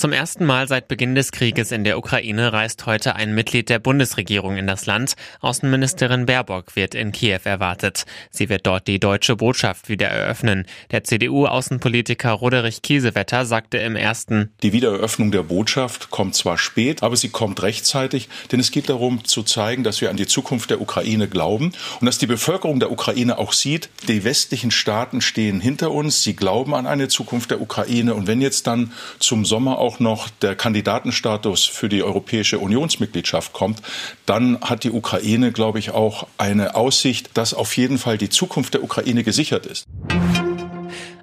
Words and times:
Zum 0.00 0.14
ersten 0.14 0.46
Mal 0.46 0.66
seit 0.66 0.88
Beginn 0.88 1.14
des 1.14 1.30
Krieges 1.30 1.72
in 1.72 1.84
der 1.84 1.98
Ukraine 1.98 2.54
reist 2.54 2.86
heute 2.86 3.16
ein 3.16 3.34
Mitglied 3.34 3.68
der 3.68 3.78
Bundesregierung 3.78 4.56
in 4.56 4.66
das 4.66 4.86
Land. 4.86 5.12
Außenministerin 5.40 6.24
Baerbock 6.24 6.74
wird 6.74 6.94
in 6.94 7.12
Kiew 7.12 7.40
erwartet. 7.44 8.06
Sie 8.30 8.48
wird 8.48 8.66
dort 8.66 8.86
die 8.86 8.98
deutsche 8.98 9.36
Botschaft 9.36 9.90
wieder 9.90 10.06
eröffnen. 10.08 10.64
Der 10.90 11.04
CDU-Außenpolitiker 11.04 12.30
Roderich 12.30 12.80
Kiesewetter 12.80 13.44
sagte 13.44 13.76
im 13.76 13.94
ersten 13.94 14.54
Die 14.62 14.72
Wiedereröffnung 14.72 15.32
der 15.32 15.42
Botschaft 15.42 16.10
kommt 16.10 16.34
zwar 16.34 16.56
spät, 16.56 17.02
aber 17.02 17.16
sie 17.18 17.28
kommt 17.28 17.62
rechtzeitig, 17.62 18.30
denn 18.52 18.58
es 18.58 18.70
geht 18.70 18.88
darum 18.88 19.26
zu 19.26 19.42
zeigen, 19.42 19.84
dass 19.84 20.00
wir 20.00 20.08
an 20.08 20.16
die 20.16 20.26
Zukunft 20.26 20.70
der 20.70 20.80
Ukraine 20.80 21.28
glauben 21.28 21.72
und 22.00 22.06
dass 22.06 22.16
die 22.16 22.26
Bevölkerung 22.26 22.80
der 22.80 22.90
Ukraine 22.90 23.36
auch 23.36 23.52
sieht, 23.52 23.90
die 24.08 24.24
westlichen 24.24 24.70
Staaten 24.70 25.20
stehen 25.20 25.60
hinter 25.60 25.90
uns, 25.90 26.22
sie 26.22 26.34
glauben 26.34 26.74
an 26.74 26.86
eine 26.86 27.08
Zukunft 27.08 27.50
der 27.50 27.60
Ukraine 27.60 28.14
und 28.14 28.26
wenn 28.26 28.40
jetzt 28.40 28.66
dann 28.66 28.94
zum 29.18 29.44
Sommer 29.44 29.76
auch 29.76 29.89
auch 29.90 29.98
noch 29.98 30.28
der 30.30 30.54
Kandidatenstatus 30.54 31.64
für 31.64 31.88
die 31.88 32.04
Europäische 32.04 32.60
Unionsmitgliedschaft 32.60 33.52
kommt, 33.52 33.82
dann 34.24 34.60
hat 34.60 34.84
die 34.84 34.92
Ukraine, 34.92 35.50
glaube 35.50 35.80
ich, 35.80 35.90
auch 35.90 36.28
eine 36.38 36.76
Aussicht, 36.76 37.30
dass 37.34 37.54
auf 37.54 37.76
jeden 37.76 37.98
Fall 37.98 38.16
die 38.16 38.28
Zukunft 38.28 38.74
der 38.74 38.84
Ukraine 38.84 39.24
gesichert 39.24 39.66
ist. 39.66 39.86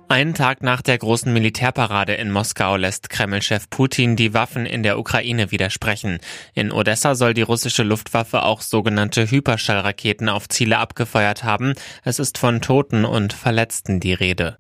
Einen 0.09 0.33
Tag 0.33 0.63
nach 0.63 0.81
der 0.81 0.97
großen 0.97 1.31
Militärparade 1.31 2.13
in 2.13 2.31
Moskau 2.31 2.75
lässt 2.75 3.09
Kreml-Chef 3.09 3.69
Putin 3.69 4.15
die 4.15 4.33
Waffen 4.33 4.65
in 4.65 4.83
der 4.83 4.99
Ukraine 4.99 5.51
widersprechen. 5.51 6.19
In 6.53 6.71
Odessa 6.71 7.15
soll 7.15 7.33
die 7.33 7.41
russische 7.41 7.83
Luftwaffe 7.83 8.43
auch 8.43 8.61
sogenannte 8.61 9.29
Hyperschallraketen 9.29 10.29
auf 10.29 10.47
Ziele 10.49 10.77
abgefeuert 10.77 11.43
haben. 11.43 11.73
Es 12.03 12.19
ist 12.19 12.37
von 12.37 12.61
Toten 12.61 13.03
und 13.05 13.33
Verletzten 13.33 13.99
die 13.99 14.13
Rede. 14.13 14.57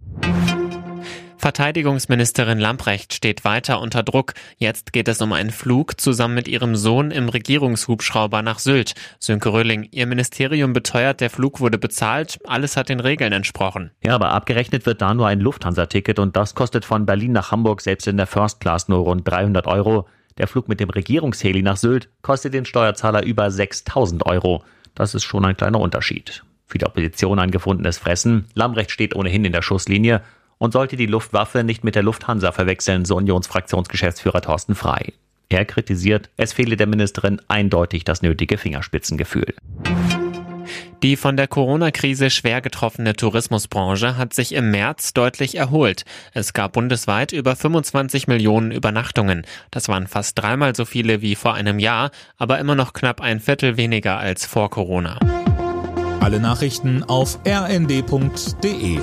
Verteidigungsministerin 1.37 2.57
Lamprecht 2.57 3.13
steht 3.13 3.45
weiter 3.45 3.79
unter 3.79 4.01
Druck. 4.01 4.33
Jetzt 4.57 4.91
geht 4.91 5.07
es 5.07 5.21
um 5.21 5.33
einen 5.33 5.51
Flug 5.51 6.01
zusammen 6.01 6.33
mit 6.33 6.47
ihrem 6.47 6.75
Sohn 6.75 7.11
im 7.11 7.29
Regierungshubschrauber 7.29 8.41
nach 8.41 8.57
Sylt. 8.57 8.95
Sönke 9.19 9.53
Röhling, 9.53 9.87
ihr 9.91 10.07
Ministerium 10.07 10.73
beteuert, 10.73 11.21
der 11.21 11.29
Flug 11.29 11.59
wurde 11.59 11.77
bezahlt, 11.77 12.39
alles 12.45 12.75
hat 12.75 12.89
den 12.89 12.99
Regeln 12.99 13.33
entsprochen. 13.33 13.91
Ja, 14.03 14.15
aber 14.15 14.31
abgerechnet 14.31 14.87
wird 14.87 15.01
da 15.01 15.13
nur 15.13 15.27
ein 15.27 15.39
Lufthansa-Ticket 15.39 16.17
und 16.17 16.35
das 16.35 16.55
kostet 16.55 16.85
von 16.85 17.05
Berlin 17.05 17.33
nach 17.33 17.51
Hamburg 17.51 17.81
selbst 17.81 18.07
in 18.07 18.17
der 18.17 18.27
First 18.27 18.59
Class 18.59 18.87
nur 18.87 18.99
rund 18.99 19.27
300 19.27 19.67
Euro. 19.67 20.07
Der 20.39 20.47
Flug 20.47 20.67
mit 20.67 20.79
dem 20.79 20.89
Regierungsheli 20.89 21.61
nach 21.61 21.77
Sylt 21.77 22.09
kostet 22.23 22.55
den 22.55 22.65
Steuerzahler 22.65 23.23
über 23.23 23.51
6000 23.51 24.25
Euro. 24.25 24.63
Das 24.95 25.13
ist 25.13 25.23
schon 25.23 25.45
ein 25.45 25.55
kleiner 25.55 25.79
Unterschied. 25.79 26.43
Für 26.65 26.79
die 26.79 26.85
Opposition 26.85 27.39
ein 27.39 27.51
gefundenes 27.51 27.99
Fressen. 27.99 28.45
Lambrecht 28.55 28.91
steht 28.91 29.15
ohnehin 29.15 29.45
in 29.45 29.53
der 29.53 29.61
Schusslinie 29.61 30.21
und 30.57 30.73
sollte 30.73 30.95
die 30.95 31.05
Luftwaffe 31.05 31.63
nicht 31.63 31.83
mit 31.83 31.95
der 31.95 32.03
Lufthansa 32.03 32.51
verwechseln, 32.51 33.05
so 33.05 33.15
Unionsfraktionsgeschäftsführer 33.15 34.41
Thorsten 34.41 34.75
Frei. 34.75 35.13
Er 35.49 35.65
kritisiert, 35.65 36.29
es 36.35 36.53
fehle 36.53 36.75
der 36.75 36.87
Ministerin 36.87 37.41
eindeutig 37.47 38.03
das 38.03 38.21
nötige 38.21 38.57
Fingerspitzengefühl. 38.57 39.53
Die 41.03 41.15
von 41.15 41.37
der 41.37 41.47
Corona-Krise 41.47 42.29
schwer 42.29 42.59
getroffene 42.59 43.15
Tourismusbranche 43.15 44.17
hat 44.17 44.33
sich 44.33 44.53
im 44.53 44.71
März 44.71 45.13
deutlich 45.13 45.55
erholt. 45.55 46.05
Es 46.33 46.53
gab 46.53 46.73
bundesweit 46.73 47.31
über 47.31 47.55
25 47.55 48.27
Millionen 48.27 48.71
Übernachtungen. 48.71 49.45
Das 49.69 49.89
waren 49.89 50.07
fast 50.07 50.39
dreimal 50.39 50.75
so 50.75 50.85
viele 50.85 51.21
wie 51.21 51.35
vor 51.35 51.53
einem 51.53 51.79
Jahr, 51.79 52.09
aber 52.37 52.57
immer 52.57 52.75
noch 52.75 52.93
knapp 52.93 53.21
ein 53.21 53.39
Viertel 53.39 53.77
weniger 53.77 54.17
als 54.17 54.45
vor 54.45 54.69
Corona. 54.69 55.19
Alle 56.19 56.39
Nachrichten 56.39 57.03
auf 57.03 57.39
rnd.de 57.47 58.99